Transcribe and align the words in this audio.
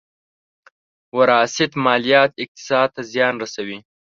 وراثت 1.17 1.71
ماليات 1.85 2.31
اقتصاد 2.43 2.89
ته 2.95 3.01
زیان 3.11 3.33
رسوي. 3.43 3.77